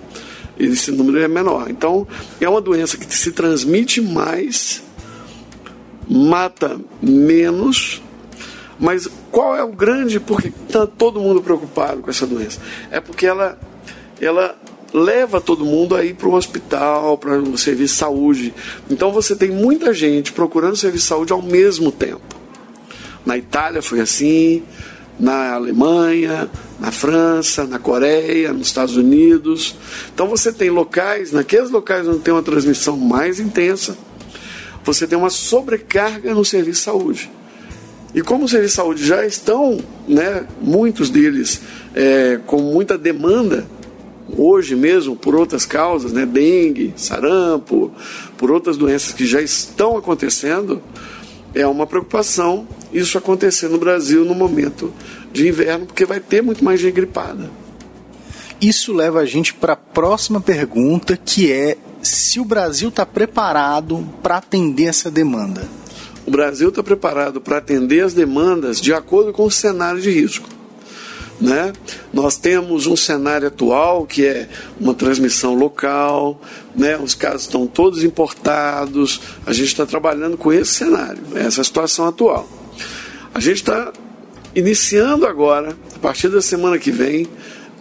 Esse 0.58 0.92
número 0.92 1.20
é 1.20 1.28
menor. 1.28 1.70
Então, 1.70 2.08
é 2.40 2.48
uma 2.48 2.62
doença 2.62 2.96
que 2.96 3.14
se 3.14 3.32
transmite 3.32 4.00
mais, 4.00 4.84
mata 6.08 6.80
menos, 7.02 8.02
mas 8.80 9.08
qual 9.32 9.56
é 9.56 9.64
o 9.64 9.72
grande 9.72 10.20
porque 10.20 10.52
está 10.68 10.86
todo 10.88 11.20
mundo 11.20 11.42
preocupado 11.42 12.02
com 12.02 12.10
essa 12.10 12.26
doença? 12.26 12.60
É 12.90 13.00
porque 13.00 13.26
ela 13.26 13.58
ela 14.20 14.56
leva 14.94 15.40
todo 15.40 15.66
mundo 15.66 15.96
aí 15.96 16.14
para 16.14 16.28
um 16.28 16.34
hospital, 16.34 17.18
para 17.18 17.38
um 17.38 17.56
serviço 17.58 17.94
de 17.94 18.00
saúde. 18.00 18.54
Então 18.90 19.12
você 19.12 19.36
tem 19.36 19.50
muita 19.50 19.94
gente 19.94 20.32
procurando 20.32 20.76
serviço 20.76 21.04
de 21.04 21.10
saúde 21.10 21.34
ao 21.34 21.42
mesmo 21.42 21.92
tempo. 21.92 22.36
Na 23.26 23.38
Itália 23.38 23.82
foi 23.82 24.00
assim, 24.00 24.64
na 25.20 25.54
Alemanha, 25.54 26.50
na 26.80 26.92
França, 26.92 27.66
na 27.66 27.78
Coreia, 27.78 28.52
nos 28.52 28.68
Estados 28.68 28.98
Unidos. 28.98 29.76
Então 30.14 30.28
você 30.28 30.52
tem 30.52 30.70
locais, 30.70 31.32
naqueles 31.32 31.70
locais 31.70 32.08
onde 32.08 32.20
tem 32.20 32.34
uma 32.34 32.44
transmissão 32.44 32.98
mais 32.98 33.40
intensa, 33.40 33.98
você 34.84 35.08
tem 35.08 35.18
uma 35.18 35.30
sobrecarga 35.30 36.34
no 36.34 36.44
serviço 36.44 36.80
de 36.80 36.86
saúde. 36.86 37.32
E 38.14 38.22
como 38.22 38.46
os 38.46 38.52
serviços 38.52 38.74
de 38.74 38.82
saúde 38.82 39.06
já 39.06 39.26
estão, 39.26 39.80
né, 40.08 40.46
muitos 40.62 41.10
deles 41.10 41.62
é, 41.96 42.40
com 42.46 42.62
muita 42.62 42.98
demanda, 42.98 43.66
hoje 44.38 44.76
mesmo 44.76 45.16
por 45.16 45.36
outras 45.36 45.66
causas, 45.66 46.12
né, 46.12 46.26
dengue, 46.26 46.94
sarampo, 46.98 47.92
por 48.38 48.52
outras 48.52 48.76
doenças 48.76 49.14
que 49.14 49.26
já 49.26 49.42
estão 49.42 49.98
acontecendo, 49.98 50.82
é 51.54 51.66
uma 51.66 51.88
preocupação 51.88 52.68
isso 52.94 53.18
acontecer 53.18 53.70
no 53.70 53.78
Brasil 53.78 54.26
no 54.26 54.36
momento 54.36 54.94
de 55.32 55.48
inverno, 55.48 55.86
porque 55.86 56.06
vai 56.06 56.20
ter 56.20 56.42
muito 56.42 56.64
mais 56.64 56.80
gente 56.80 56.94
gripada. 56.94 57.50
Isso 58.62 58.94
leva 58.94 59.22
a 59.22 59.26
gente 59.26 59.56
para 59.56 59.74
a 59.74 59.76
próxima 59.76 60.40
pergunta, 60.40 61.18
que 61.18 61.52
é 61.52 61.78
se 62.04 62.40
o 62.40 62.46
Brasil 62.46 62.90
está 62.90 63.04
preparado 63.08 64.08
para 64.22 64.38
atender 64.38 64.86
essa 64.86 65.10
demanda. 65.10 65.68
O 66.28 66.32
Brasil 66.32 66.70
está 66.70 66.84
preparado 66.84 67.42
para 67.42 67.58
atender 67.58 68.04
as 68.04 68.14
demandas 68.14 68.80
de 68.80 68.94
acordo 68.94 69.34
com 69.34 69.46
o 69.46 69.52
cenário 69.52 70.00
de 70.00 70.12
risco. 70.12 70.48
Né? 71.40 71.74
Nós 72.14 72.38
temos 72.38 72.86
um 72.86 72.96
cenário 72.96 73.48
atual 73.48 74.06
que 74.06 74.28
é 74.28 74.48
uma 74.80 74.94
transmissão 74.94 75.56
local, 75.56 76.40
né? 76.76 76.96
os 76.98 77.16
casos 77.16 77.42
estão 77.42 77.66
todos 77.66 78.04
importados, 78.04 79.20
a 79.44 79.52
gente 79.52 79.70
está 79.70 79.88
trabalhando 79.88 80.38
com 80.38 80.54
esse 80.54 80.72
cenário, 80.72 81.24
essa 81.34 81.64
situação 81.64 82.06
atual. 82.06 82.48
A 83.34 83.40
gente 83.40 83.56
está 83.56 83.92
iniciando 84.54 85.26
agora, 85.26 85.76
a 85.96 86.00
partir 86.00 86.30
da 86.30 86.44
semana 86.44 86.78
que 86.78 86.92
vem, 86.92 87.28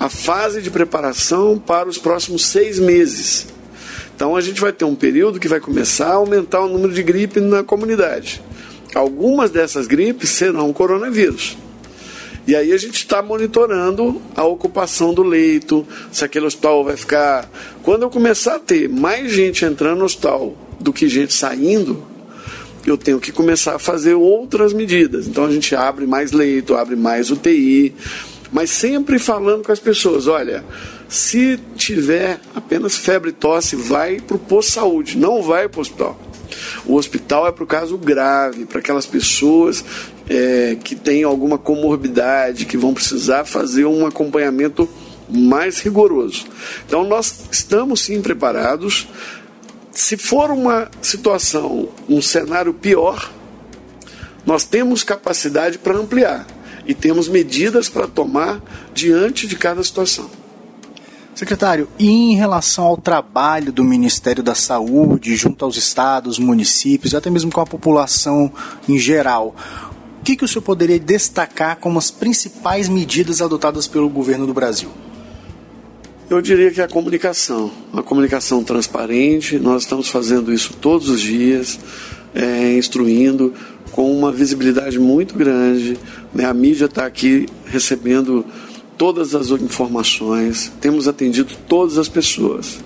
a 0.00 0.08
fase 0.08 0.62
de 0.62 0.70
preparação 0.70 1.58
para 1.58 1.86
os 1.86 1.98
próximos 1.98 2.46
seis 2.46 2.78
meses. 2.78 3.46
Então 4.16 4.34
a 4.34 4.40
gente 4.40 4.58
vai 4.58 4.72
ter 4.72 4.86
um 4.86 4.94
período 4.94 5.38
que 5.38 5.46
vai 5.46 5.60
começar 5.60 6.08
a 6.08 6.14
aumentar 6.14 6.60
o 6.62 6.68
número 6.68 6.92
de 6.94 7.02
gripe 7.02 7.38
na 7.38 7.62
comunidade. 7.62 8.42
Algumas 8.94 9.50
dessas 9.50 9.86
gripes 9.86 10.30
serão 10.30 10.72
coronavírus. 10.72 11.56
E 12.46 12.56
aí 12.56 12.72
a 12.72 12.78
gente 12.78 12.96
está 12.96 13.22
monitorando 13.22 14.20
a 14.34 14.42
ocupação 14.44 15.12
do 15.12 15.22
leito, 15.22 15.86
se 16.10 16.24
aquele 16.24 16.46
hospital 16.46 16.82
vai 16.82 16.96
ficar. 16.96 17.48
Quando 17.82 18.02
eu 18.02 18.10
começar 18.10 18.56
a 18.56 18.58
ter 18.58 18.88
mais 18.88 19.30
gente 19.30 19.66
entrando 19.66 19.98
no 19.98 20.06
hospital 20.06 20.56
do 20.80 20.92
que 20.92 21.08
gente 21.08 21.34
saindo, 21.34 22.02
eu 22.86 22.96
tenho 22.96 23.20
que 23.20 23.30
começar 23.30 23.76
a 23.76 23.78
fazer 23.78 24.14
outras 24.14 24.72
medidas. 24.72 25.26
Então 25.26 25.44
a 25.44 25.50
gente 25.52 25.74
abre 25.76 26.06
mais 26.06 26.32
leito, 26.32 26.74
abre 26.74 26.96
mais 26.96 27.30
UTI, 27.30 27.94
mas 28.52 28.70
sempre 28.70 29.18
falando 29.18 29.64
com 29.64 29.72
as 29.72 29.78
pessoas: 29.78 30.26
olha, 30.26 30.64
se 31.08 31.58
tiver 31.76 32.40
apenas 32.54 32.96
febre 32.96 33.30
e 33.30 33.32
tosse, 33.32 33.76
vai 33.76 34.20
para 34.20 34.36
o 34.36 34.40
posto 34.40 34.68
de 34.68 34.74
saúde, 34.74 35.18
não 35.18 35.42
vai 35.42 35.68
para 35.68 35.78
o 35.78 35.82
hospital. 35.82 36.20
O 36.84 36.96
hospital 36.96 37.46
é 37.46 37.52
para 37.52 37.64
o 37.64 37.66
caso 37.66 37.96
grave, 37.96 38.64
para 38.64 38.80
aquelas 38.80 39.06
pessoas 39.06 39.84
é, 40.28 40.76
que 40.82 40.94
têm 40.96 41.22
alguma 41.22 41.58
comorbidade, 41.58 42.66
que 42.66 42.76
vão 42.76 42.92
precisar 42.92 43.44
fazer 43.44 43.86
um 43.86 44.04
acompanhamento 44.04 44.88
mais 45.28 45.80
rigoroso. 45.80 46.46
Então, 46.86 47.04
nós 47.04 47.44
estamos 47.50 48.00
sim 48.00 48.20
preparados. 48.20 49.08
Se 49.92 50.16
for 50.16 50.50
uma 50.50 50.90
situação, 51.00 51.88
um 52.08 52.20
cenário 52.20 52.74
pior, 52.74 53.30
nós 54.44 54.64
temos 54.64 55.04
capacidade 55.04 55.78
para 55.78 55.96
ampliar 55.96 56.46
e 56.86 56.94
temos 56.94 57.28
medidas 57.28 57.88
para 57.88 58.06
tomar 58.06 58.60
diante 58.94 59.46
de 59.46 59.56
cada 59.56 59.82
situação. 59.82 60.30
Secretário, 61.34 61.88
e 61.98 62.08
em 62.08 62.34
relação 62.34 62.84
ao 62.84 62.96
trabalho 62.96 63.72
do 63.72 63.84
Ministério 63.84 64.42
da 64.42 64.54
Saúde, 64.54 65.36
junto 65.36 65.64
aos 65.64 65.76
estados, 65.76 66.38
municípios, 66.38 67.14
até 67.14 67.30
mesmo 67.30 67.50
com 67.50 67.60
a 67.60 67.66
população 67.66 68.52
em 68.88 68.98
geral, 68.98 69.54
o 70.20 70.22
que, 70.22 70.36
que 70.36 70.44
o 70.44 70.48
senhor 70.48 70.62
poderia 70.62 70.98
destacar 70.98 71.76
como 71.76 71.98
as 71.98 72.10
principais 72.10 72.88
medidas 72.88 73.40
adotadas 73.40 73.86
pelo 73.86 74.08
governo 74.10 74.46
do 74.46 74.52
Brasil? 74.52 74.90
Eu 76.28 76.42
diria 76.42 76.70
que 76.70 76.82
a 76.82 76.86
comunicação, 76.86 77.72
a 77.92 78.02
comunicação 78.02 78.62
transparente, 78.62 79.58
nós 79.58 79.82
estamos 79.82 80.08
fazendo 80.08 80.52
isso 80.52 80.74
todos 80.74 81.08
os 81.08 81.20
dias, 81.20 81.80
é, 82.34 82.76
instruindo 82.76 83.54
com 83.92 84.10
uma 84.16 84.30
visibilidade 84.32 84.98
muito 84.98 85.34
grande. 85.34 85.98
Né? 86.34 86.44
A 86.44 86.54
mídia 86.54 86.86
está 86.86 87.06
aqui 87.06 87.46
recebendo 87.66 88.44
todas 88.96 89.34
as 89.34 89.50
informações, 89.50 90.70
temos 90.80 91.08
atendido 91.08 91.54
todas 91.66 91.96
as 91.96 92.08
pessoas. 92.08 92.80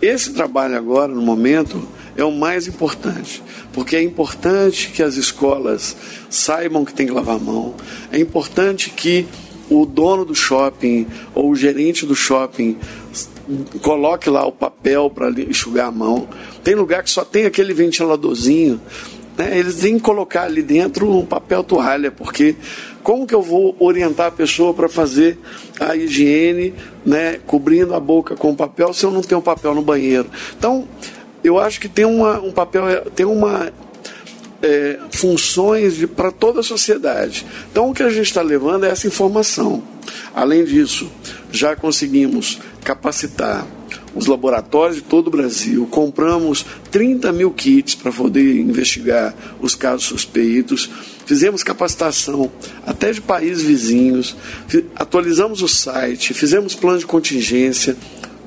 Esse 0.00 0.32
trabalho 0.32 0.76
agora, 0.76 1.14
no 1.14 1.22
momento, 1.22 1.86
é 2.16 2.24
o 2.24 2.32
mais 2.32 2.66
importante, 2.66 3.40
porque 3.72 3.94
é 3.94 4.02
importante 4.02 4.90
que 4.90 5.02
as 5.02 5.16
escolas 5.16 5.96
saibam 6.28 6.84
que 6.84 6.92
tem 6.92 7.06
que 7.06 7.12
lavar 7.12 7.36
a 7.36 7.38
mão, 7.38 7.74
é 8.10 8.18
importante 8.18 8.90
que 8.90 9.26
o 9.70 9.86
dono 9.86 10.24
do 10.24 10.34
shopping 10.34 11.06
ou 11.34 11.50
o 11.50 11.56
gerente 11.56 12.04
do 12.04 12.14
shopping 12.14 12.76
coloque 13.80 14.28
lá 14.28 14.44
o 14.46 14.52
papel 14.52 15.08
para 15.10 15.30
enxugar 15.30 15.86
a 15.86 15.92
mão. 15.92 16.28
Tem 16.62 16.74
lugar 16.74 17.02
que 17.02 17.10
só 17.10 17.24
tem 17.24 17.44
aquele 17.44 17.72
ventiladorzinho. 17.72 18.80
Né? 19.36 19.58
Eles 19.58 19.76
têm 19.76 19.96
que 19.96 20.02
colocar 20.02 20.44
ali 20.44 20.62
dentro 20.62 21.10
um 21.10 21.24
papel 21.24 21.64
toalha, 21.64 22.10
porque 22.10 22.56
como 23.02 23.26
que 23.26 23.34
eu 23.34 23.42
vou 23.42 23.74
orientar 23.78 24.26
a 24.28 24.30
pessoa 24.30 24.72
para 24.72 24.88
fazer 24.88 25.38
a 25.80 25.96
higiene, 25.96 26.74
né, 27.04 27.40
cobrindo 27.46 27.94
a 27.94 28.00
boca 28.00 28.36
com 28.36 28.54
papel, 28.54 28.92
se 28.92 29.04
eu 29.04 29.10
não 29.10 29.22
tenho 29.22 29.42
papel 29.42 29.74
no 29.74 29.82
banheiro? 29.82 30.30
Então, 30.56 30.86
eu 31.42 31.58
acho 31.58 31.80
que 31.80 31.88
tem 31.88 32.04
uma, 32.04 32.40
um 32.40 32.52
papel, 32.52 33.10
tem 33.10 33.26
uma 33.26 33.72
é, 34.62 34.98
funções 35.10 36.04
para 36.06 36.30
toda 36.30 36.60
a 36.60 36.62
sociedade. 36.62 37.44
Então, 37.70 37.90
o 37.90 37.94
que 37.94 38.02
a 38.02 38.10
gente 38.10 38.26
está 38.26 38.42
levando 38.42 38.84
é 38.84 38.90
essa 38.90 39.06
informação. 39.06 39.82
Além 40.34 40.64
disso, 40.64 41.10
já 41.50 41.74
conseguimos 41.74 42.60
capacitar 42.84 43.66
os 44.14 44.26
laboratórios 44.26 44.96
de 44.96 45.02
todo 45.02 45.28
o 45.28 45.30
Brasil, 45.30 45.86
compramos 45.90 46.64
30 46.90 47.32
mil 47.32 47.50
kits 47.50 47.94
para 47.94 48.12
poder 48.12 48.60
investigar 48.60 49.34
os 49.60 49.74
casos 49.74 50.06
suspeitos, 50.06 50.90
fizemos 51.24 51.62
capacitação 51.62 52.50
até 52.86 53.12
de 53.12 53.20
países 53.20 53.62
vizinhos, 53.62 54.36
atualizamos 54.94 55.62
o 55.62 55.68
site, 55.68 56.34
fizemos 56.34 56.74
plano 56.74 56.98
de 56.98 57.06
contingência. 57.06 57.96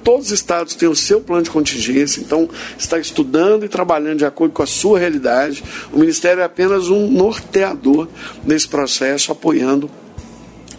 Todos 0.03 0.27
os 0.27 0.33
estados 0.33 0.75
têm 0.75 0.87
o 0.87 0.95
seu 0.95 1.19
plano 1.19 1.41
de 1.41 1.49
contingência, 1.49 2.21
então 2.21 2.47
está 2.77 2.99
estudando 2.99 3.65
e 3.65 3.67
trabalhando 3.67 4.19
de 4.19 4.25
acordo 4.25 4.51
com 4.51 4.61
a 4.61 4.67
sua 4.67 4.99
realidade. 4.99 5.63
O 5.91 5.97
Ministério 5.97 6.41
é 6.41 6.43
apenas 6.43 6.89
um 6.89 7.09
norteador 7.09 8.07
nesse 8.45 8.67
processo, 8.67 9.31
apoiando 9.31 9.89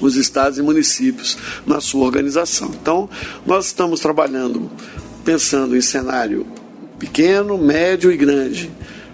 os 0.01 0.17
estados 0.17 0.59
e 0.59 0.63
municípios 0.63 1.37
na 1.67 1.81
sua 1.81 2.05
organização. 2.05 2.71
Então, 2.81 3.09
nós 3.45 3.67
estamos 3.67 4.01
trabalhando 4.01 4.71
pensando 5.25 5.77
em 5.77 5.81
cenário 5.81 6.47
pequeno, 6.99 7.59
médio 7.59 8.11
e 8.11 8.17
grande. 8.17 8.71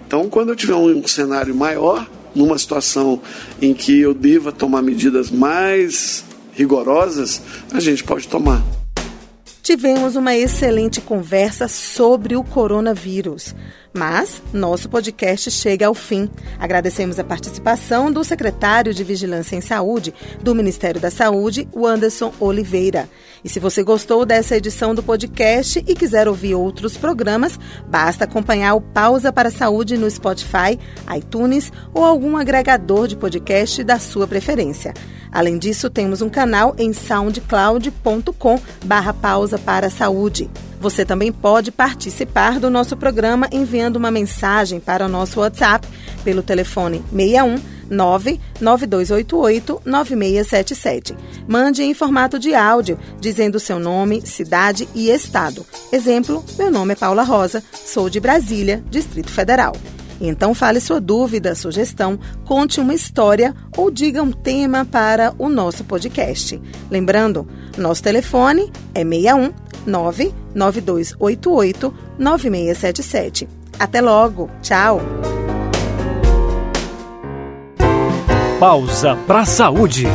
Então, 0.07 0.29
quando 0.29 0.49
eu 0.49 0.55
tiver 0.55 0.75
um 0.75 1.05
cenário 1.07 1.55
maior, 1.55 2.07
numa 2.35 2.57
situação 2.57 3.21
em 3.61 3.73
que 3.73 3.99
eu 3.99 4.13
deva 4.13 4.51
tomar 4.51 4.81
medidas 4.81 5.29
mais 5.29 6.23
rigorosas, 6.53 7.41
a 7.71 7.79
gente 7.79 8.03
pode 8.03 8.27
tomar. 8.27 8.82
Tivemos 9.63 10.17
uma 10.17 10.35
excelente 10.35 10.99
conversa 10.99 11.69
sobre 11.69 12.35
o 12.35 12.43
coronavírus. 12.43 13.55
Mas 13.93 14.43
nosso 14.51 14.89
podcast 14.89 15.49
chega 15.49 15.87
ao 15.87 15.93
fim. 15.93 16.29
Agradecemos 16.59 17.17
a 17.17 17.23
participação 17.23 18.11
do 18.11 18.25
secretário 18.25 18.93
de 18.93 19.05
Vigilância 19.05 19.55
em 19.55 19.61
Saúde 19.61 20.13
do 20.41 20.53
Ministério 20.53 20.99
da 20.99 21.09
Saúde, 21.09 21.65
o 21.71 21.87
Anderson 21.87 22.33
Oliveira. 22.41 23.07
E 23.41 23.47
se 23.47 23.57
você 23.57 23.81
gostou 23.83 24.25
dessa 24.25 24.57
edição 24.57 24.93
do 24.93 25.01
podcast 25.01 25.81
e 25.87 25.95
quiser 25.95 26.27
ouvir 26.27 26.55
outros 26.55 26.97
programas, 26.97 27.57
basta 27.87 28.25
acompanhar 28.25 28.73
o 28.73 28.81
Pausa 28.81 29.31
para 29.31 29.47
a 29.47 29.51
Saúde 29.51 29.95
no 29.95 30.11
Spotify, 30.11 30.77
iTunes 31.15 31.71
ou 31.93 32.03
algum 32.03 32.35
agregador 32.35 33.07
de 33.07 33.15
podcast 33.15 33.81
da 33.81 33.97
sua 33.97 34.27
preferência. 34.27 34.93
Além 35.33 35.57
disso, 35.57 35.89
temos 35.89 36.21
um 36.21 36.29
canal 36.29 36.75
em 36.77 36.93
soundcloud.com 36.93 38.59
barra 38.85 39.13
pausa 39.13 39.57
para 39.57 39.87
a 39.87 39.89
saúde. 39.89 40.47
Você 40.79 41.03
também 41.03 41.31
pode 41.31 41.71
participar 41.71 42.59
do 42.59 42.69
nosso 42.69 42.95
programa 42.95 43.47
enviando 43.51 43.95
uma 43.95 44.11
mensagem 44.11 44.79
para 44.79 45.05
o 45.05 45.09
nosso 45.09 45.39
WhatsApp 45.39 45.87
pelo 46.23 46.43
telefone 46.43 47.03
61 47.11 47.55
99288 47.89 49.81
9677. 49.85 51.15
Mande 51.47 51.83
em 51.83 51.93
formato 51.93 52.37
de 52.37 52.53
áudio, 52.53 52.99
dizendo 53.19 53.59
seu 53.59 53.79
nome, 53.79 54.21
cidade 54.25 54.87
e 54.93 55.09
estado. 55.09 55.65
Exemplo: 55.91 56.43
meu 56.57 56.69
nome 56.69 56.93
é 56.93 56.95
Paula 56.95 57.23
Rosa, 57.23 57.63
sou 57.73 58.09
de 58.09 58.19
Brasília, 58.19 58.83
Distrito 58.89 59.31
Federal. 59.31 59.73
Então 60.21 60.53
fale 60.53 60.79
sua 60.79 61.01
dúvida, 61.01 61.55
sugestão, 61.55 62.19
conte 62.45 62.79
uma 62.79 62.93
história 62.93 63.53
ou 63.75 63.89
diga 63.91 64.21
um 64.21 64.31
tema 64.31 64.85
para 64.85 65.33
o 65.37 65.49
nosso 65.49 65.83
podcast. 65.83 66.61
Lembrando, 66.89 67.45
nosso 67.77 68.01
telefone 68.03 68.71
é 68.93 69.03
61 69.03 69.51
99288 69.85 71.93
9677. 72.17 73.49
Até 73.79 74.01
logo. 74.01 74.49
Tchau. 74.61 75.01
Pausa 78.59 79.15
para 79.27 79.45
saúde. 79.45 80.07